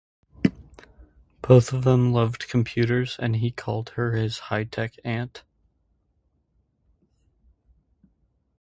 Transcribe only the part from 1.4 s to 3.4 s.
Both of them loved computers, and